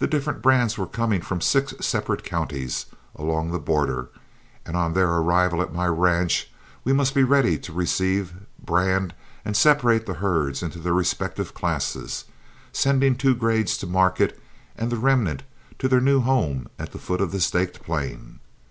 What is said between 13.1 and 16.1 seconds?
two grades to market and the remnant to their